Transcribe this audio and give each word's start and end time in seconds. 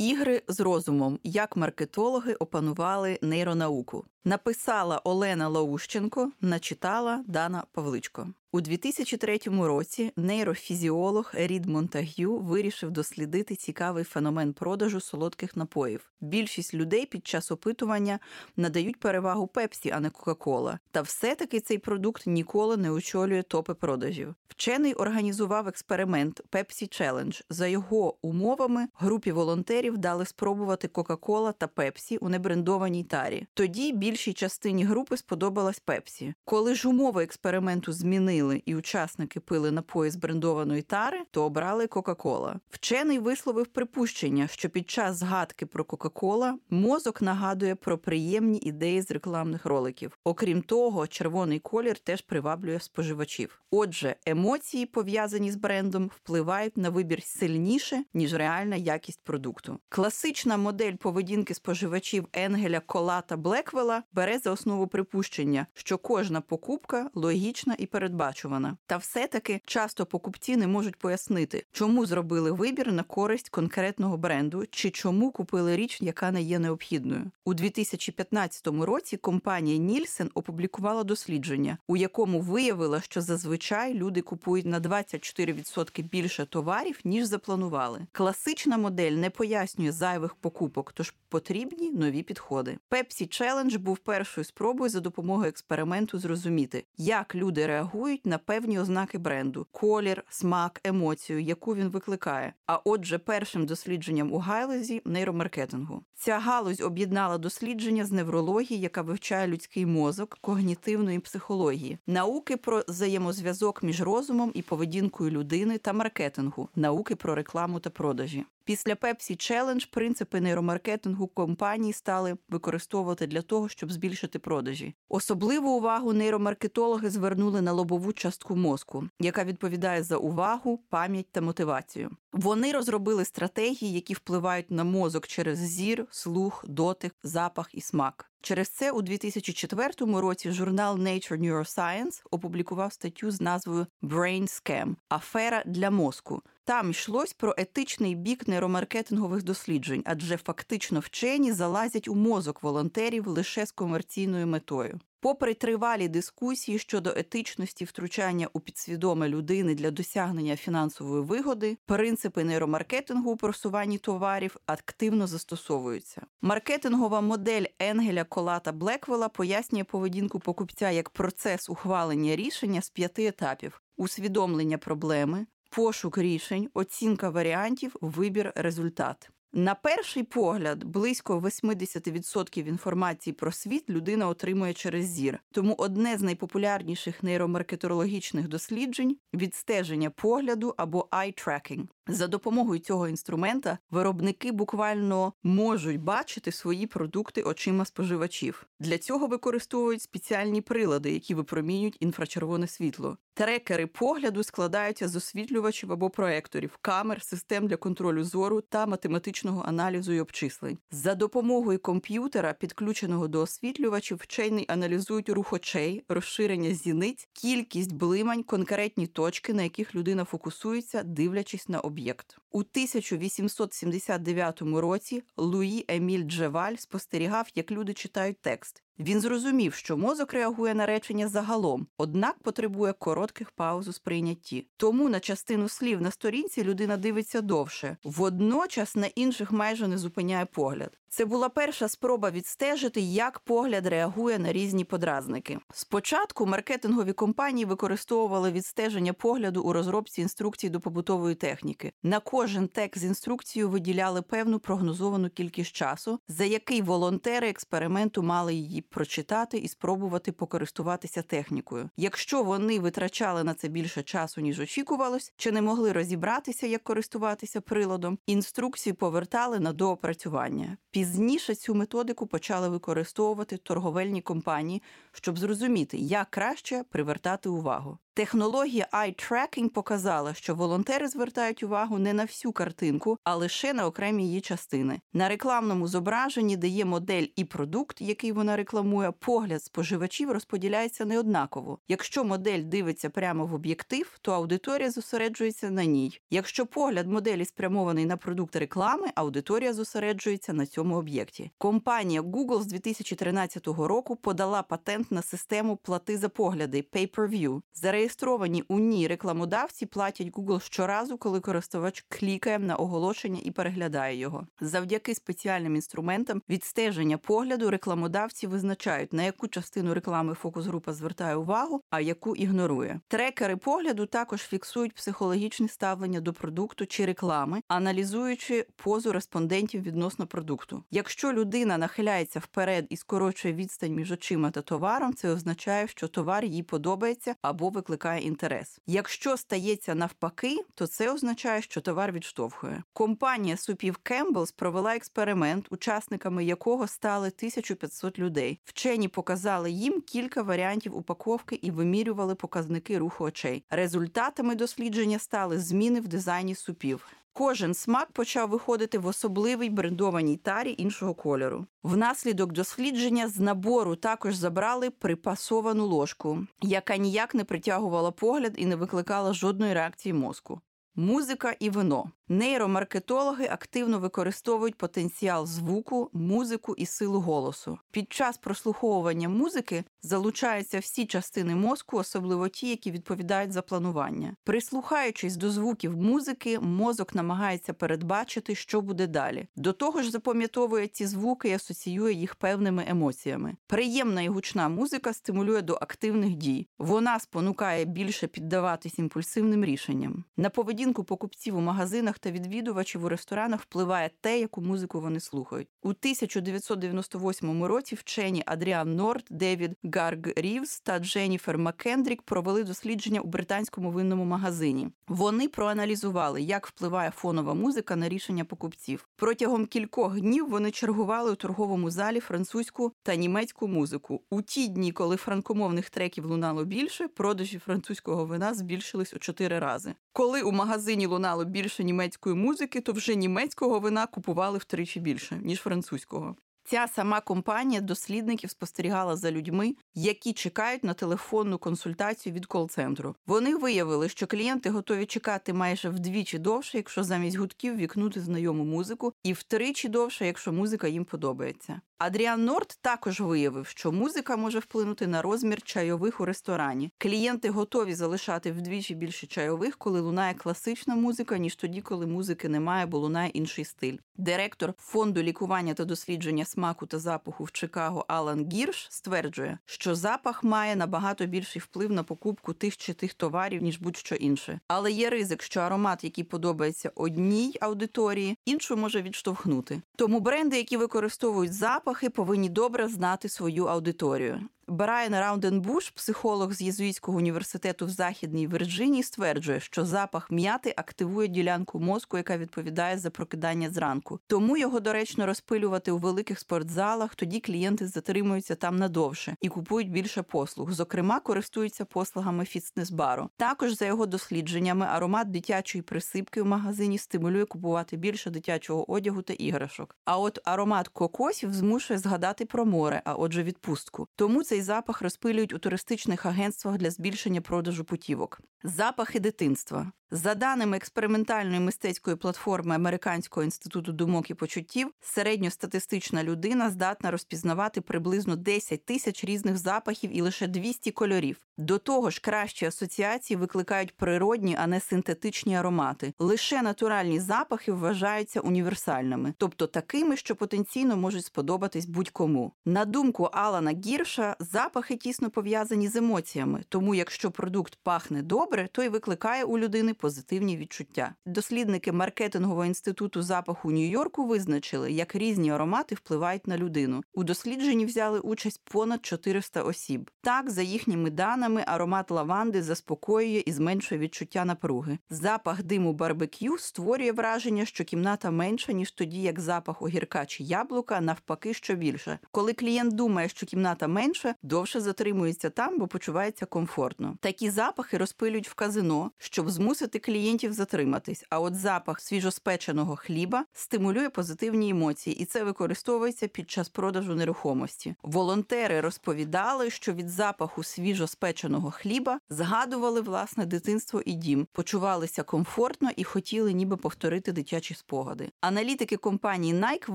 Ігри 0.00 0.42
з 0.48 0.60
розумом, 0.60 1.18
як 1.24 1.56
маркетологи 1.56 2.34
опанували 2.34 3.18
нейронауку. 3.22 4.04
Написала 4.24 4.98
Олена 5.04 5.48
Лаущенко, 5.48 6.32
начитала 6.40 7.24
Дана 7.26 7.64
Павличко. 7.72 8.28
У 8.52 8.60
2003 8.60 9.38
році 9.46 10.12
нейрофізіолог 10.16 11.30
Рід 11.34 11.66
Монтаг'ю 11.66 12.36
вирішив 12.36 12.90
дослідити 12.90 13.56
цікавий 13.56 14.04
феномен 14.04 14.52
продажу 14.52 15.00
солодких 15.00 15.56
напоїв. 15.56 16.10
Більшість 16.20 16.74
людей 16.74 17.06
під 17.06 17.26
час 17.26 17.50
опитування 17.50 18.18
надають 18.56 19.00
перевагу 19.00 19.46
Пепсі, 19.46 19.90
а 19.90 20.00
не 20.00 20.10
Кока-Кола. 20.10 20.78
Та 20.90 21.02
все-таки 21.02 21.60
цей 21.60 21.78
продукт 21.78 22.26
ніколи 22.26 22.76
не 22.76 22.90
очолює 22.90 23.42
топи 23.42 23.74
продажів. 23.74 24.34
Вчений 24.48 24.94
організував 24.94 25.68
експеримент 25.68 26.40
Pepsi 26.52 27.02
Challenge. 27.02 27.42
За 27.50 27.66
його 27.66 28.16
умовами 28.22 28.86
групі 28.94 29.32
волонтерів 29.32 29.98
дали 29.98 30.26
спробувати 30.26 30.88
Кока-Кола 30.88 31.52
та 31.52 31.66
Пепсі 31.66 32.16
у 32.16 32.28
небрендованій 32.28 33.04
тарі. 33.04 33.46
Тоді 33.54 33.92
більшій 33.92 34.32
частині 34.32 34.84
групи 34.84 35.16
сподобалась 35.16 35.78
Пепсі. 35.78 36.34
Коли 36.44 36.74
ж 36.74 36.88
умови 36.88 37.22
експерименту 37.22 37.92
змінили 37.92 38.39
і 38.64 38.76
учасники 38.76 39.40
пили 39.40 39.70
напої 39.70 40.10
з 40.10 40.16
брендованої 40.16 40.82
тари, 40.82 41.18
то 41.30 41.44
обрали 41.44 41.86
Кока-Кола. 41.86 42.60
Вчений 42.70 43.18
висловив 43.18 43.66
припущення, 43.66 44.48
що 44.48 44.68
під 44.68 44.90
час 44.90 45.16
згадки 45.16 45.66
про 45.66 45.84
Кока-Кола 45.84 46.58
мозок 46.70 47.22
нагадує 47.22 47.74
про 47.74 47.98
приємні 47.98 48.58
ідеї 48.58 49.02
з 49.02 49.10
рекламних 49.10 49.66
роликів. 49.66 50.18
Окрім 50.24 50.62
того, 50.62 51.06
червоний 51.06 51.58
колір 51.58 51.98
теж 51.98 52.20
приваблює 52.22 52.80
споживачів. 52.80 53.62
Отже, 53.70 54.16
емоції, 54.26 54.86
пов'язані 54.86 55.52
з 55.52 55.56
брендом, 55.56 56.10
впливають 56.16 56.76
на 56.76 56.90
вибір 56.90 57.22
сильніше 57.22 58.04
ніж 58.14 58.34
реальна 58.34 58.76
якість 58.76 59.24
продукту. 59.24 59.78
Класична 59.88 60.56
модель 60.56 60.94
поведінки 60.94 61.54
споживачів 61.54 62.28
Енгеля 62.32 62.80
Кола 62.80 63.20
та 63.20 63.36
Блеквела 63.36 64.02
бере 64.12 64.38
за 64.38 64.50
основу 64.50 64.86
припущення, 64.86 65.66
що 65.74 65.98
кожна 65.98 66.40
покупка 66.40 67.10
логічна 67.14 67.76
і 67.78 67.86
передбачувана. 68.30 68.76
Та 68.86 68.96
все-таки 68.96 69.60
часто 69.64 70.06
покупці 70.06 70.56
не 70.56 70.66
можуть 70.66 70.96
пояснити, 70.96 71.64
чому 71.72 72.06
зробили 72.06 72.52
вибір 72.52 72.92
на 72.92 73.02
користь 73.02 73.48
конкретного 73.48 74.16
бренду 74.16 74.64
чи 74.70 74.90
чому 74.90 75.30
купили 75.30 75.76
річ, 75.76 75.98
яка 76.02 76.30
не 76.30 76.42
є 76.42 76.58
необхідною. 76.58 77.30
У 77.44 77.54
2015 77.54 78.66
році 78.66 79.16
компанія 79.16 79.78
Нільсен 79.78 80.30
опублікувала 80.34 81.04
дослідження, 81.04 81.78
у 81.88 81.96
якому 81.96 82.40
виявила, 82.40 83.00
що 83.00 83.20
зазвичай 83.20 83.94
люди 83.94 84.20
купують 84.20 84.66
на 84.66 84.80
24% 84.80 86.02
більше 86.02 86.46
товарів 86.46 87.00
ніж 87.04 87.24
запланували. 87.24 88.06
Класична 88.12 88.78
модель 88.78 89.12
не 89.12 89.30
пояснює 89.30 89.92
зайвих 89.92 90.34
покупок, 90.34 90.92
тож 90.92 91.14
потрібні 91.28 91.90
нові 91.90 92.22
підходи. 92.22 92.78
Pepsi 92.90 93.22
Challenge 93.22 93.78
був 93.78 93.98
першою 93.98 94.44
спробою 94.44 94.90
за 94.90 95.00
допомогою 95.00 95.48
експерименту 95.48 96.18
зрозуміти, 96.18 96.84
як 96.96 97.34
люди 97.34 97.66
реагують 97.66 98.19
на 98.24 98.38
певні 98.38 98.78
ознаки 98.78 99.18
бренду: 99.18 99.66
колір, 99.70 100.24
смак, 100.28 100.80
емоцію, 100.84 101.40
яку 101.40 101.74
він 101.74 101.88
викликає. 101.88 102.52
А 102.66 102.80
отже, 102.84 103.18
першим 103.18 103.66
дослідженням 103.66 104.32
у 104.32 104.38
галузі 104.38 105.02
нейромаркетингу. 105.04 106.02
Ця 106.14 106.38
галузь 106.38 106.80
об'єднала 106.80 107.38
дослідження 107.38 108.04
з 108.04 108.12
неврології, 108.12 108.80
яка 108.80 109.02
вивчає 109.02 109.46
людський 109.46 109.86
мозок, 109.86 110.38
когнітивної 110.40 111.18
психології, 111.18 111.98
науки 112.06 112.56
про 112.56 112.82
взаємозв'язок 112.88 113.82
між 113.82 114.00
розумом 114.00 114.50
і 114.54 114.62
поведінкою 114.62 115.30
людини 115.30 115.78
та 115.78 115.92
маркетингу, 115.92 116.68
науки 116.74 117.16
про 117.16 117.34
рекламу 117.34 117.80
та 117.80 117.90
продажі. 117.90 118.44
Після 118.70 118.94
Pepsi 118.94 119.32
Challenge 119.32 119.88
принципи 119.90 120.40
нейромаркетингу 120.40 121.26
компанії 121.26 121.92
стали 121.92 122.36
використовувати 122.48 123.26
для 123.26 123.42
того, 123.42 123.68
щоб 123.68 123.92
збільшити 123.92 124.38
продажі. 124.38 124.94
Особливу 125.08 125.70
увагу 125.70 126.12
нейромаркетологи 126.12 127.10
звернули 127.10 127.60
на 127.60 127.72
лобову 127.72 128.12
частку 128.12 128.56
мозку, 128.56 129.08
яка 129.20 129.44
відповідає 129.44 130.02
за 130.02 130.16
увагу, 130.16 130.80
пам'ять 130.88 131.32
та 131.32 131.40
мотивацію. 131.40 132.10
Вони 132.32 132.72
розробили 132.72 133.24
стратегії, 133.24 133.92
які 133.92 134.14
впливають 134.14 134.70
на 134.70 134.84
мозок 134.84 135.26
через 135.26 135.58
зір, 135.58 136.06
слух, 136.10 136.64
дотик, 136.68 137.14
запах 137.22 137.68
і 137.72 137.80
смак. 137.80 138.30
Через 138.42 138.68
це 138.68 138.92
у 138.92 139.02
2004 139.02 140.20
році 140.20 140.50
журнал 140.50 140.98
Nature 140.98 141.38
Neuroscience 141.38 142.22
опублікував 142.30 142.92
статтю 142.92 143.30
з 143.30 143.40
назвою 143.40 143.86
Brain 144.02 144.42
Scam– 144.42 144.94
афера 145.08 145.62
для 145.66 145.90
мозку. 145.90 146.42
Там 146.70 146.90
йшлось 146.90 147.32
про 147.32 147.54
етичний 147.58 148.14
бік 148.14 148.48
нейромаркетингових 148.48 149.42
досліджень, 149.42 150.02
адже 150.06 150.36
фактично 150.36 151.00
вчені 151.00 151.52
залазять 151.52 152.08
у 152.08 152.14
мозок 152.14 152.62
волонтерів 152.62 153.26
лише 153.26 153.66
з 153.66 153.72
комерційною 153.72 154.46
метою. 154.46 155.00
Попри 155.20 155.54
тривалі 155.54 156.08
дискусії 156.08 156.78
щодо 156.78 157.10
етичності 157.10 157.84
втручання 157.84 158.48
у 158.52 158.60
підсвідоме 158.60 159.28
людини 159.28 159.74
для 159.74 159.90
досягнення 159.90 160.56
фінансової 160.56 161.22
вигоди, 161.22 161.78
принципи 161.86 162.44
нейромаркетингу 162.44 163.30
у 163.30 163.36
просуванні 163.36 163.98
товарів 163.98 164.56
активно 164.66 165.26
застосовуються. 165.26 166.22
Маркетингова 166.42 167.20
модель 167.20 167.64
Енгеля 167.78 168.24
Колата 168.24 168.72
Блеквела 168.72 169.28
пояснює 169.28 169.84
поведінку 169.84 170.38
покупця 170.40 170.90
як 170.90 171.10
процес 171.10 171.70
ухвалення 171.70 172.36
рішення 172.36 172.82
з 172.82 172.90
п'яти 172.90 173.26
етапів: 173.26 173.82
усвідомлення 173.96 174.78
проблеми, 174.78 175.46
пошук 175.70 176.18
рішень, 176.18 176.68
оцінка 176.74 177.30
варіантів, 177.30 177.96
вибір, 178.00 178.52
результат. 178.56 179.30
На 179.52 179.74
перший 179.74 180.22
погляд, 180.22 180.84
близько 180.84 181.40
80% 181.40 182.68
інформації 182.68 183.34
про 183.34 183.52
світ 183.52 183.90
людина 183.90 184.28
отримує 184.28 184.72
через 184.72 185.06
зір. 185.06 185.38
Тому 185.52 185.74
одне 185.78 186.18
з 186.18 186.22
найпопулярніших 186.22 187.22
нейромаркетологічних 187.22 188.48
досліджень 188.48 189.16
відстеження 189.34 190.10
погляду 190.10 190.74
або 190.76 191.08
eye 191.10 191.46
tracking. 191.46 191.86
За 192.12 192.26
допомогою 192.26 192.80
цього 192.80 193.08
інструмента 193.08 193.78
виробники 193.90 194.52
буквально 194.52 195.32
можуть 195.42 196.00
бачити 196.00 196.52
свої 196.52 196.86
продукти 196.86 197.42
очима 197.42 197.84
споживачів. 197.84 198.66
Для 198.80 198.98
цього 198.98 199.26
використовують 199.26 200.02
спеціальні 200.02 200.60
прилади, 200.60 201.12
які 201.12 201.34
випромінюють 201.34 201.96
інфрачервоне 202.00 202.66
світло. 202.66 203.16
Трекери 203.34 203.86
погляду 203.86 204.42
складаються 204.42 205.08
з 205.08 205.16
освітлювачів 205.16 205.92
або 205.92 206.10
проекторів, 206.10 206.78
камер, 206.80 207.22
систем 207.22 207.66
для 207.66 207.76
контролю 207.76 208.24
зору 208.24 208.60
та 208.60 208.86
математичного 208.86 209.62
аналізу 209.66 210.12
і 210.12 210.20
обчислень. 210.20 210.78
За 210.90 211.14
допомогою 211.14 211.78
комп'ютера, 211.78 212.52
підключеного 212.52 213.28
до 213.28 213.40
освітлювачів, 213.40 214.18
вчені 214.20 214.64
аналізують 214.68 215.28
рух 215.28 215.52
очей, 215.52 216.04
розширення 216.08 216.74
зіниць, 216.74 217.28
кількість 217.32 217.92
блимань, 217.92 218.42
конкретні 218.42 219.06
точки, 219.06 219.54
на 219.54 219.62
яких 219.62 219.94
людина 219.94 220.24
фокусується, 220.24 221.02
дивлячись 221.02 221.68
на 221.68 221.80
об'єкт 221.80 221.99
объект. 222.00 222.38
У 222.52 222.58
1879 222.58 224.62
році 224.62 225.22
Луї 225.36 225.84
Еміль 225.88 226.24
Джеваль 226.24 226.76
спостерігав, 226.76 227.48
як 227.54 227.70
люди 227.70 227.94
читають 227.94 228.40
текст. 228.40 228.82
Він 229.00 229.20
зрозумів, 229.20 229.74
що 229.74 229.96
мозок 229.96 230.32
реагує 230.32 230.74
на 230.74 230.86
речення 230.86 231.28
загалом, 231.28 231.86
однак 231.98 232.38
потребує 232.42 232.92
коротких 232.92 233.50
пауз 233.50 233.88
у 233.88 233.92
сприйнятті. 233.92 234.66
Тому 234.76 235.08
на 235.08 235.20
частину 235.20 235.68
слів 235.68 236.00
на 236.00 236.10
сторінці 236.10 236.64
людина 236.64 236.96
дивиться 236.96 237.40
довше, 237.40 237.96
водночас 238.04 238.96
на 238.96 239.06
інших 239.06 239.52
майже 239.52 239.88
не 239.88 239.98
зупиняє 239.98 240.46
погляд. 240.46 240.98
Це 241.08 241.24
була 241.24 241.48
перша 241.48 241.88
спроба 241.88 242.30
відстежити, 242.30 243.00
як 243.00 243.38
погляд 243.38 243.86
реагує 243.86 244.38
на 244.38 244.52
різні 244.52 244.84
подразники. 244.84 245.58
Спочатку 245.72 246.46
маркетингові 246.46 247.12
компанії 247.12 247.64
використовували 247.64 248.52
відстеження 248.52 249.12
погляду 249.12 249.62
у 249.62 249.72
розробці 249.72 250.20
інструкцій 250.20 250.68
до 250.68 250.80
побутової 250.80 251.34
техніки. 251.34 251.92
На 252.02 252.20
кожен 252.40 252.68
текст 252.68 253.02
з 253.02 253.04
інструкцією 253.04 253.70
виділяли 253.70 254.22
певну 254.22 254.58
прогнозовану 254.58 255.30
кількість 255.30 255.72
часу, 255.72 256.20
за 256.28 256.44
який 256.44 256.82
волонтери 256.82 257.48
експерименту 257.48 258.22
мали 258.22 258.54
її 258.54 258.80
прочитати 258.80 259.58
і 259.58 259.68
спробувати 259.68 260.32
покористуватися 260.32 261.22
технікою. 261.22 261.90
Якщо 261.96 262.42
вони 262.42 262.78
витрачали 262.78 263.44
на 263.44 263.54
це 263.54 263.68
більше 263.68 264.02
часу, 264.02 264.40
ніж 264.40 264.60
очікувалось, 264.60 265.32
чи 265.36 265.52
не 265.52 265.62
могли 265.62 265.92
розібратися, 265.92 266.66
як 266.66 266.82
користуватися 266.84 267.60
приладом, 267.60 268.18
інструкції 268.26 268.92
повертали 268.92 269.60
на 269.60 269.72
доопрацювання. 269.72 270.76
Пізніше 270.90 271.54
цю 271.54 271.74
методику 271.74 272.26
почали 272.26 272.68
використовувати 272.68 273.56
торговельні 273.56 274.22
компанії, 274.22 274.82
щоб 275.12 275.38
зрозуміти, 275.38 275.96
як 275.96 276.30
краще 276.30 276.84
привертати 276.90 277.48
увагу. 277.48 277.98
Технологія 278.14 278.88
eye 278.92 279.30
tracking 279.30 279.68
показала, 279.68 280.34
що 280.34 280.54
волонтери 280.54 281.08
звертають 281.08 281.62
увагу 281.62 281.98
не 281.98 282.12
на 282.12 282.24
всю 282.24 282.52
картинку, 282.52 283.18
а 283.24 283.36
лише 283.36 283.74
на 283.74 283.86
окремі 283.86 284.26
її 284.26 284.40
частини. 284.40 285.00
На 285.12 285.28
рекламному 285.28 285.86
зображенні, 285.86 286.56
де 286.56 286.68
є 286.68 286.84
модель 286.84 287.26
і 287.36 287.44
продукт, 287.44 288.00
який 288.00 288.32
вона 288.32 288.56
рекламує, 288.56 289.12
погляд 289.18 289.62
споживачів 289.62 290.30
розподіляється 290.30 291.04
неоднаково. 291.04 291.78
Якщо 291.88 292.24
модель 292.24 292.62
дивиться 292.62 293.10
прямо 293.10 293.46
в 293.46 293.54
об'єктив, 293.54 294.18
то 294.22 294.32
аудиторія 294.32 294.90
зосереджується 294.90 295.70
на 295.70 295.84
ній. 295.84 296.18
Якщо 296.30 296.66
погляд 296.66 297.06
моделі 297.06 297.44
спрямований 297.44 298.06
на 298.06 298.16
продукт 298.16 298.56
реклами, 298.56 299.08
аудиторія 299.14 299.72
зосереджується 299.72 300.52
на 300.52 300.66
цьому 300.66 300.96
об'єкті. 300.96 301.50
Компанія 301.58 302.22
Google 302.22 302.62
з 302.62 302.66
2013 302.66 303.66
року 303.66 304.16
подала 304.16 304.62
патент 304.62 305.10
на 305.10 305.22
систему 305.22 305.76
плати 305.76 306.18
за 306.18 306.28
погляди 306.28 306.84
Pay-per-view. 306.92 307.60
Зареєстровані 308.00 308.64
у 308.68 308.78
ній 308.78 309.06
рекламодавці 309.06 309.86
платять 309.86 310.26
Google 310.26 310.60
щоразу, 310.60 311.18
коли 311.18 311.40
користувач 311.40 312.04
клікає 312.08 312.58
на 312.58 312.76
оголошення 312.76 313.40
і 313.44 313.50
переглядає 313.50 314.16
його. 314.16 314.46
Завдяки 314.60 315.14
спеціальним 315.14 315.74
інструментам 315.74 316.42
відстеження 316.48 317.18
погляду 317.18 317.70
рекламодавці 317.70 318.46
визначають, 318.46 319.12
на 319.12 319.22
яку 319.22 319.48
частину 319.48 319.94
реклами 319.94 320.34
фокус-група 320.34 320.92
звертає 320.92 321.36
увагу, 321.36 321.82
а 321.90 322.00
яку 322.00 322.36
ігнорує. 322.36 323.00
Трекери 323.08 323.56
погляду 323.56 324.06
також 324.06 324.40
фіксують 324.40 324.94
психологічне 324.94 325.68
ставлення 325.68 326.20
до 326.20 326.32
продукту 326.32 326.86
чи 326.86 327.06
реклами, 327.06 327.60
аналізуючи 327.68 328.66
позу 328.76 329.12
респондентів 329.12 329.82
відносно 329.82 330.26
продукту. 330.26 330.82
Якщо 330.90 331.32
людина 331.32 331.78
нахиляється 331.78 332.38
вперед 332.38 332.86
і 332.88 332.96
скорочує 332.96 333.54
відстань 333.54 333.94
між 333.94 334.12
очима 334.12 334.50
та 334.50 334.62
товаром, 334.62 335.14
це 335.14 335.30
означає, 335.30 335.88
що 335.88 336.08
товар 336.08 336.44
їй 336.44 336.62
подобається 336.62 337.34
або 337.42 337.68
викликає 337.68 337.89
інтерес. 338.18 338.80
Якщо 338.86 339.36
стається 339.36 339.94
навпаки, 339.94 340.64
то 340.74 340.86
це 340.86 341.12
означає, 341.12 341.62
що 341.62 341.80
товар 341.80 342.12
відштовхує. 342.12 342.82
Компанія 342.92 343.56
супів 343.56 343.96
Кемблс 343.96 344.52
провела 344.52 344.96
експеримент, 344.96 345.66
учасниками 345.70 346.44
якого 346.44 346.86
стали 346.86 347.26
1500 347.28 348.18
людей. 348.18 348.60
Вчені 348.64 349.08
показали 349.08 349.70
їм 349.70 350.00
кілька 350.00 350.42
варіантів 350.42 350.96
упаковки 350.96 351.58
і 351.62 351.70
вимірювали 351.70 352.34
показники 352.34 352.98
руху 352.98 353.24
очей. 353.24 353.64
Результатами 353.70 354.54
дослідження 354.54 355.18
стали 355.18 355.58
зміни 355.58 356.00
в 356.00 356.08
дизайні 356.08 356.54
супів. 356.54 357.06
Кожен 357.32 357.74
смак 357.74 358.12
почав 358.12 358.48
виходити 358.48 358.98
в 358.98 359.06
особливій 359.06 359.70
брендованій 359.70 360.36
тарі 360.36 360.74
іншого 360.78 361.14
кольору. 361.14 361.66
Внаслідок 361.82 362.52
дослідження 362.52 363.28
з 363.28 363.38
набору 363.38 363.96
також 363.96 364.34
забрали 364.34 364.90
припасовану 364.90 365.86
ложку, 365.86 366.46
яка 366.62 366.96
ніяк 366.96 367.34
не 367.34 367.44
притягувала 367.44 368.10
погляд 368.10 368.54
і 368.56 368.66
не 368.66 368.76
викликала 368.76 369.32
жодної 369.32 369.74
реакції 369.74 370.12
мозку. 370.12 370.60
Музика 370.94 371.54
і 371.60 371.70
вино. 371.70 372.10
Нейромаркетологи 372.28 373.46
активно 373.50 373.98
використовують 373.98 374.74
потенціал 374.74 375.46
звуку, 375.46 376.10
музику 376.12 376.74
і 376.74 376.86
силу 376.86 377.20
голосу. 377.20 377.78
Під 377.90 378.12
час 378.12 378.38
прослуховування 378.38 379.28
музики 379.28 379.84
залучаються 380.02 380.78
всі 380.78 381.06
частини 381.06 381.54
мозку, 381.54 381.96
особливо 381.96 382.48
ті, 382.48 382.68
які 382.68 382.90
відповідають 382.90 383.52
за 383.52 383.62
планування. 383.62 384.36
Прислухаючись 384.44 385.36
до 385.36 385.50
звуків 385.50 385.96
музики, 385.96 386.60
мозок 386.60 387.14
намагається 387.14 387.72
передбачити, 387.72 388.54
що 388.54 388.80
буде 388.80 389.06
далі. 389.06 389.46
До 389.56 389.72
того 389.72 390.02
ж, 390.02 390.10
запам'ятовує 390.10 390.86
ці 390.86 391.06
звуки 391.06 391.48
і 391.48 391.52
асоціює 391.52 392.12
їх 392.12 392.34
певними 392.34 392.84
емоціями. 392.88 393.56
Приємна 393.66 394.22
і 394.22 394.28
гучна 394.28 394.68
музика 394.68 395.12
стимулює 395.12 395.62
до 395.62 395.74
активних 395.74 396.34
дій. 396.34 396.68
Вона 396.78 397.18
спонукає 397.18 397.84
більше 397.84 398.26
піддаватись 398.26 398.98
імпульсивним 398.98 399.64
рішенням. 399.64 400.24
На 400.36 400.50
поведінку 400.50 400.79
покупців 400.88 401.56
у 401.56 401.60
магазинах 401.60 402.18
та 402.18 402.30
відвідувачів 402.30 403.04
у 403.04 403.08
ресторанах 403.08 403.60
впливає 403.60 404.10
те, 404.20 404.40
яку 404.40 404.60
музику 404.60 405.00
вони 405.00 405.20
слухають. 405.20 405.68
У 405.82 405.88
1998 405.88 407.64
році 407.64 407.94
вчені 407.94 408.42
Адріан 408.46 408.96
Норд, 408.96 409.24
Девід 409.30 409.76
Гарг 409.94 410.18
Рівс 410.36 410.80
та 410.80 410.98
Дженніфер 410.98 411.58
Маккендрік 411.58 412.22
провели 412.22 412.64
дослідження 412.64 413.20
у 413.20 413.26
британському 413.26 413.90
винному 413.90 414.24
магазині. 414.24 414.88
Вони 415.08 415.48
проаналізували, 415.48 416.42
як 416.42 416.66
впливає 416.66 417.10
фонова 417.10 417.54
музика 417.54 417.96
на 417.96 418.08
рішення 418.08 418.44
покупців. 418.44 419.08
Протягом 419.16 419.66
кількох 419.66 420.20
днів 420.20 420.48
вони 420.48 420.70
чергували 420.70 421.32
у 421.32 421.34
торговому 421.34 421.90
залі 421.90 422.20
французьку 422.20 422.92
та 423.02 423.14
німецьку 423.14 423.68
музику. 423.68 424.22
У 424.30 424.42
ті 424.42 424.68
дні, 424.68 424.92
коли 424.92 425.16
франкомовних 425.16 425.90
треків 425.90 426.26
лунало 426.26 426.64
більше, 426.64 427.08
продажі 427.08 427.58
французького 427.58 428.26
вина 428.26 428.54
збільшились 428.54 429.14
у 429.14 429.18
чотири 429.18 429.58
рази. 429.58 429.94
Коли 430.12 430.42
у 430.42 430.52
магазині 430.52 431.06
лунало 431.06 431.44
більше 431.44 431.84
німецької 431.84 432.36
музики, 432.36 432.80
то 432.80 432.92
вже 432.92 433.14
німецького 433.14 433.80
вина 433.80 434.06
купували 434.06 434.58
втричі 434.58 435.00
більше 435.00 435.40
ніж 435.42 435.60
французького. 435.60 436.36
Ця 436.70 436.86
сама 436.94 437.20
компанія 437.20 437.80
дослідників 437.80 438.50
спостерігала 438.50 439.16
за 439.16 439.30
людьми, 439.30 439.74
які 439.94 440.32
чекають 440.32 440.84
на 440.84 440.94
телефонну 440.94 441.58
консультацію 441.58 442.34
від 442.34 442.46
кол-центру. 442.46 443.16
Вони 443.26 443.56
виявили, 443.56 444.08
що 444.08 444.26
клієнти 444.26 444.70
готові 444.70 445.06
чекати 445.06 445.52
майже 445.52 445.88
вдвічі 445.88 446.38
довше, 446.38 446.76
якщо 446.76 447.04
замість 447.04 447.36
гудків 447.36 447.76
вікнути 447.76 448.20
знайому 448.20 448.64
музику, 448.64 449.12
і 449.22 449.32
втричі 449.32 449.88
довше, 449.88 450.26
якщо 450.26 450.52
музика 450.52 450.88
їм 450.88 451.04
подобається. 451.04 451.80
Адріан 452.00 452.44
Норд 452.44 452.78
також 452.80 453.20
виявив, 453.20 453.66
що 453.66 453.92
музика 453.92 454.36
може 454.36 454.58
вплинути 454.58 455.06
на 455.06 455.22
розмір 455.22 455.62
чайових 455.62 456.20
у 456.20 456.24
ресторані. 456.24 456.90
Клієнти 456.98 457.50
готові 457.50 457.94
залишати 457.94 458.52
вдвічі 458.52 458.94
більше 458.94 459.26
чайових, 459.26 459.76
коли 459.76 460.00
лунає 460.00 460.34
класична 460.34 460.94
музика, 460.94 461.38
ніж 461.38 461.56
тоді, 461.56 461.80
коли 461.80 462.06
музики 462.06 462.48
немає, 462.48 462.86
бо 462.86 462.98
лунає 462.98 463.30
інший 463.30 463.64
стиль. 463.64 463.96
Директор 464.16 464.74
фонду 464.78 465.22
лікування 465.22 465.74
та 465.74 465.84
дослідження 465.84 466.44
смаку 466.60 466.86
та 466.86 466.98
запаху 466.98 467.44
в 467.44 467.52
Чикаго 467.52 468.04
Алан 468.08 468.48
Гірш 468.52 468.86
стверджує, 468.90 469.58
що 469.66 469.94
запах 469.94 470.44
має 470.44 470.76
набагато 470.76 471.26
більший 471.26 471.62
вплив 471.62 471.92
на 471.92 472.02
покупку 472.02 472.52
тих 472.52 472.76
чи 472.76 472.92
тих 472.92 473.14
товарів, 473.14 473.62
ніж 473.62 473.78
будь-що 473.78 474.14
інше. 474.14 474.60
Але 474.68 474.92
є 474.92 475.10
ризик, 475.10 475.42
що 475.42 475.60
аромат, 475.60 476.04
який 476.04 476.24
подобається 476.24 476.92
одній 476.94 477.54
аудиторії, 477.60 478.36
іншу 478.44 478.76
може 478.76 479.02
відштовхнути. 479.02 479.82
Тому 479.96 480.20
бренди, 480.20 480.56
які 480.56 480.76
використовують 480.76 481.52
запахи, 481.52 482.10
повинні 482.10 482.48
добре 482.48 482.88
знати 482.88 483.28
свою 483.28 483.64
аудиторію. 483.64 484.40
Брайан 484.70 485.14
Раунденбуш, 485.14 485.90
психолог 485.90 486.52
з 486.52 486.60
Єзуїтського 486.60 487.18
університету 487.18 487.86
в 487.86 487.88
Західній 487.88 488.48
Вірджинії, 488.48 489.02
стверджує, 489.02 489.60
що 489.60 489.84
запах 489.84 490.30
м'яти 490.30 490.74
активує 490.76 491.28
ділянку 491.28 491.80
мозку, 491.80 492.16
яка 492.16 492.38
відповідає 492.38 492.98
за 492.98 493.10
прокидання 493.10 493.70
зранку. 493.70 494.20
Тому 494.26 494.56
його 494.56 494.80
доречно 494.80 495.26
розпилювати 495.26 495.90
у 495.90 495.98
великих 495.98 496.38
спортзалах. 496.38 497.14
Тоді 497.14 497.40
клієнти 497.40 497.86
затримуються 497.86 498.54
там 498.54 498.76
надовше 498.76 499.36
і 499.40 499.48
купують 499.48 499.90
більше 499.90 500.22
послуг. 500.22 500.72
Зокрема, 500.72 501.20
користуються 501.20 501.84
послугами 501.84 502.44
фітнес-бару. 502.44 503.28
Також 503.36 503.72
за 503.72 503.86
його 503.86 504.06
дослідженнями, 504.06 504.86
аромат 504.86 505.30
дитячої 505.30 505.82
присипки 505.82 506.42
в 506.42 506.46
магазині 506.46 506.98
стимулює 506.98 507.44
купувати 507.44 507.96
більше 507.96 508.30
дитячого 508.30 508.92
одягу 508.92 509.22
та 509.22 509.32
іграшок. 509.32 509.96
А 510.04 510.18
от 510.18 510.38
аромат 510.44 510.88
кокосів 510.88 511.54
змушує 511.54 511.98
згадати 511.98 512.44
про 512.44 512.64
море, 512.64 513.02
а 513.04 513.14
отже, 513.14 513.42
відпустку. 513.42 514.08
Тому 514.16 514.42
цей 514.42 514.59
запах 514.62 515.02
розпилюють 515.02 515.52
у 515.52 515.58
туристичних 515.58 516.26
агентствах 516.26 516.76
для 516.78 516.90
збільшення 516.90 517.40
продажу 517.40 517.84
путівок. 517.84 518.40
Запахи 518.64 519.20
дитинства. 519.20 519.92
За 520.12 520.34
даними 520.34 520.76
експериментальної 520.76 521.60
мистецької 521.60 522.16
платформи 522.16 522.74
Американського 522.74 523.44
інституту 523.44 523.92
думок 523.92 524.30
і 524.30 524.34
почуттів, 524.34 524.90
середньостатистична 525.00 526.24
людина 526.24 526.70
здатна 526.70 527.10
розпізнавати 527.10 527.80
приблизно 527.80 528.36
10 528.36 528.84
тисяч 528.84 529.24
різних 529.24 529.58
запахів 529.58 530.16
і 530.16 530.20
лише 530.20 530.46
200 530.46 530.90
кольорів. 530.90 531.36
До 531.58 531.78
того 531.78 532.10
ж, 532.10 532.20
кращі 532.20 532.66
асоціації 532.66 533.36
викликають 533.36 533.96
природні, 533.96 534.56
а 534.60 534.66
не 534.66 534.80
синтетичні 534.80 535.56
аромати. 535.56 536.12
Лише 536.18 536.62
натуральні 536.62 537.20
запахи 537.20 537.72
вважаються 537.72 538.40
універсальними, 538.40 539.34
тобто 539.38 539.66
такими, 539.66 540.16
що 540.16 540.36
потенційно 540.36 540.96
можуть 540.96 541.24
сподобатись 541.24 541.86
будь-кому. 541.86 542.52
На 542.66 542.84
думку 542.84 543.24
Алана 543.24 543.72
Гірша, 543.86 544.36
запахи 544.38 544.96
тісно 544.96 545.30
пов'язані 545.30 545.88
з 545.88 545.96
емоціями, 545.96 546.64
тому 546.68 546.94
якщо 546.94 547.30
продукт 547.30 547.78
пахне 547.82 548.22
добре, 548.22 548.68
то 548.72 548.82
й 548.82 548.88
викликає 548.88 549.44
у 549.44 549.58
людини 549.58 549.94
позитивні 550.00 550.56
відчуття. 550.56 551.14
Дослідники 551.26 551.92
маркетингового 551.92 552.64
інституту 552.64 553.22
запаху 553.22 553.70
Нью-Йорку 553.70 554.26
визначили, 554.26 554.92
як 554.92 555.14
різні 555.14 555.50
аромати 555.50 555.94
впливають 555.94 556.46
на 556.46 556.58
людину. 556.58 557.02
У 557.14 557.24
дослідженні 557.24 557.86
взяли 557.86 558.20
участь 558.20 558.60
понад 558.64 559.06
400 559.06 559.62
осіб. 559.62 560.10
Так, 560.20 560.50
за 560.50 560.62
їхніми 560.62 561.10
даними, 561.10 561.64
аромат 561.66 562.10
лаванди 562.10 562.62
заспокоює 562.62 563.42
і 563.46 563.52
зменшує 563.52 564.00
відчуття 564.00 564.44
напруги. 564.44 564.98
Запах 565.10 565.62
диму 565.62 565.92
барбекю 565.92 566.58
створює 566.58 567.12
враження, 567.12 567.64
що 567.64 567.84
кімната 567.84 568.30
менша, 568.30 568.72
ніж 568.72 568.92
тоді, 568.92 569.22
як 569.22 569.40
запах 569.40 569.82
огірка 569.82 570.26
чи 570.26 570.42
яблука, 570.42 571.00
навпаки, 571.00 571.54
що 571.54 571.74
більше. 571.74 572.18
Коли 572.30 572.52
клієнт 572.52 572.94
думає, 572.94 573.28
що 573.28 573.46
кімната 573.46 573.88
менша, 573.88 574.34
довше 574.42 574.80
затримується 574.80 575.50
там, 575.50 575.78
бо 575.78 575.86
почувається 575.86 576.46
комфортно. 576.46 577.16
Такі 577.20 577.50
запахи 577.50 577.98
розпилюють 577.98 578.48
в 578.48 578.54
казино, 578.54 579.10
щоб 579.18 579.50
змусити 579.50 579.89
клієнтів 579.98 580.52
затриматись. 580.52 581.24
А 581.30 581.40
от 581.40 581.54
запах 581.54 582.00
свіжоспеченого 582.00 582.96
хліба 582.96 583.44
стимулює 583.52 584.08
позитивні 584.08 584.70
емоції, 584.70 585.16
і 585.16 585.24
це 585.24 585.44
використовується 585.44 586.28
під 586.28 586.50
час 586.50 586.68
продажу 586.68 587.14
нерухомості. 587.14 587.94
Волонтери 588.02 588.80
розповідали, 588.80 589.70
що 589.70 589.92
від 589.92 590.08
запаху 590.08 590.64
свіжоспеченого 590.64 591.70
хліба 591.70 592.20
згадували 592.30 593.00
власне 593.00 593.46
дитинство 593.46 594.02
і 594.04 594.12
дім, 594.12 594.46
почувалися 594.52 595.22
комфортно 595.22 595.90
і 595.96 596.04
хотіли 596.04 596.52
ніби 596.52 596.76
повторити 596.76 597.32
дитячі 597.32 597.74
спогади. 597.74 598.30
Аналітики 598.40 598.96
компанії 598.96 599.54
Nike 599.54 599.94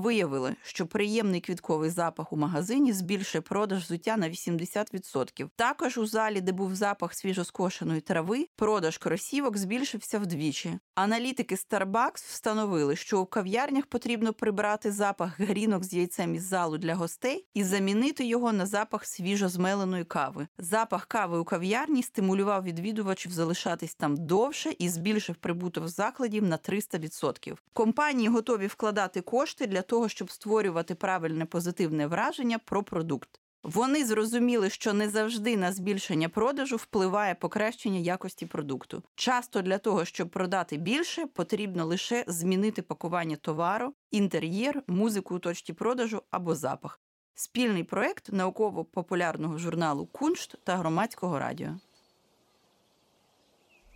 виявили, 0.00 0.56
що 0.62 0.86
приємний 0.86 1.40
квітковий 1.40 1.90
запах 1.90 2.32
у 2.32 2.36
магазині 2.36 2.92
збільшує 2.92 3.42
продаж 3.42 3.82
взуття 3.84 4.16
на 4.16 4.28
80%. 4.28 5.48
Також 5.56 5.98
у 5.98 6.06
залі, 6.06 6.40
де 6.40 6.52
був 6.52 6.74
запах 6.74 7.14
свіжоскошеної 7.14 8.00
трави, 8.00 8.48
продаж 8.56 8.98
кросівок 8.98 9.56
збільшився 9.86 10.18
вдвічі. 10.18 10.78
Аналітики 10.94 11.54
Starbucks 11.54 12.28
встановили, 12.28 12.96
що 12.96 13.20
у 13.20 13.26
кав'ярнях 13.26 13.86
потрібно 13.86 14.32
прибрати 14.32 14.92
запах 14.92 15.40
грінок 15.40 15.84
з 15.84 15.92
яйцем 15.92 16.34
із 16.34 16.42
залу 16.42 16.78
для 16.78 16.94
гостей 16.94 17.46
і 17.54 17.64
замінити 17.64 18.24
його 18.24 18.52
на 18.52 18.66
запах 18.66 19.06
свіжозмеленої 19.06 20.04
кави. 20.04 20.48
Запах 20.58 21.06
кави 21.06 21.38
у 21.38 21.44
кав'ярні 21.44 22.02
стимулював 22.02 22.64
відвідувачів 22.64 23.32
залишатись 23.32 23.94
там 23.94 24.16
довше 24.16 24.74
і 24.78 24.88
збільшив 24.88 25.36
прибуток 25.36 25.88
закладів 25.88 26.44
на 26.44 26.56
300%. 26.56 27.56
Компанії 27.72 28.28
готові 28.28 28.66
вкладати 28.66 29.20
кошти 29.20 29.66
для 29.66 29.82
того, 29.82 30.08
щоб 30.08 30.30
створювати 30.30 30.94
правильне 30.94 31.44
позитивне 31.44 32.06
враження 32.06 32.58
про 32.58 32.82
продукт. 32.82 33.40
Вони 33.66 34.04
зрозуміли, 34.04 34.70
що 34.70 34.92
не 34.92 35.08
завжди 35.08 35.56
на 35.56 35.72
збільшення 35.72 36.28
продажу 36.28 36.76
впливає 36.76 37.34
покращення 37.34 37.98
якості 37.98 38.46
продукту. 38.46 39.02
Часто 39.14 39.62
для 39.62 39.78
того, 39.78 40.04
щоб 40.04 40.28
продати 40.28 40.76
більше, 40.76 41.26
потрібно 41.26 41.84
лише 41.84 42.24
змінити 42.26 42.82
пакування 42.82 43.36
товару, 43.36 43.94
інтер'єр, 44.10 44.82
музику 44.86 45.34
у 45.34 45.38
точці 45.38 45.72
продажу 45.72 46.22
або 46.30 46.54
запах. 46.54 47.00
Спільний 47.34 47.84
проект 47.84 48.32
науково-популярного 48.32 49.58
журналу 49.58 50.06
Куншт 50.06 50.54
та 50.64 50.76
громадського 50.76 51.38
радіо. 51.38 51.70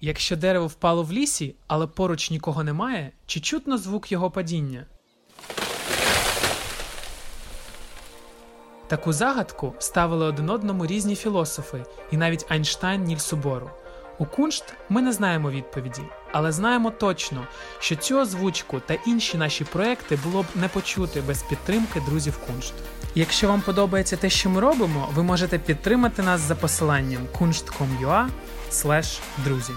Якщо 0.01 0.37
дерево 0.37 0.67
впало 0.67 1.03
в 1.03 1.13
лісі, 1.13 1.55
але 1.67 1.87
поруч 1.87 2.31
нікого 2.31 2.65
немає, 2.65 3.13
чи 3.27 3.41
чутно 3.41 3.79
звук 3.79 4.13
його 4.13 4.31
падіння? 4.31 4.87
Таку 8.91 9.13
загадку 9.13 9.75
ставили 9.79 10.27
один 10.27 10.51
одному 10.51 10.87
різні 10.87 11.17
філософи, 11.17 11.85
і 12.11 12.17
навіть 12.17 12.47
Айнштайн 12.49 13.05
Нільсу 13.05 13.37
Бору. 13.37 13.71
У 14.19 14.27
Куншт 14.27 14.65
ми 14.89 15.03
не 15.03 15.13
знаємо 15.13 15.51
відповіді, 15.51 16.03
але 16.33 16.53
знаємо 16.53 16.91
точно, 16.91 17.47
що 17.79 17.97
цю 17.97 18.21
озвучку 18.21 18.81
та 18.87 18.95
інші 19.07 19.39
наші 19.39 19.65
проекти 19.65 20.19
було 20.25 20.43
б 20.43 20.47
не 20.55 20.69
почути 20.69 21.21
без 21.21 21.43
підтримки 21.43 22.01
друзів 22.01 22.39
Куншт. 22.47 22.75
Якщо 23.15 23.49
вам 23.49 23.61
подобається 23.61 24.17
те, 24.17 24.31
що 24.31 24.51
ми 24.51 24.61
робимо, 24.61 25.09
ви 25.15 25.23
можете 25.23 25.59
підтримати 25.59 26.23
нас 26.23 26.41
за 26.41 26.55
посиланням 26.55 27.23
kunst.com.ua 27.39 28.29
друзі. 29.45 29.73